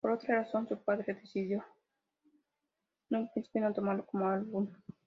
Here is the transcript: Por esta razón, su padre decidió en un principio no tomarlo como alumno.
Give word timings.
Por 0.03 0.13
esta 0.13 0.33
razón, 0.33 0.67
su 0.67 0.83
padre 0.83 1.13
decidió 1.13 1.63
en 3.11 3.19
un 3.19 3.29
principio 3.31 3.61
no 3.61 3.71
tomarlo 3.73 4.03
como 4.07 4.27
alumno. 4.27 4.75